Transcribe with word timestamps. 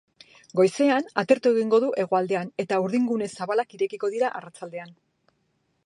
Goizean 0.59 1.09
atertu 1.23 1.51
egingo 1.57 1.79
du 1.83 1.91
hegoaldean 2.05 2.49
eta 2.65 2.81
urdingune 2.87 3.29
zabalak 3.39 3.79
irekiko 3.79 4.11
dira 4.17 4.35
arratsaldean. 4.41 5.01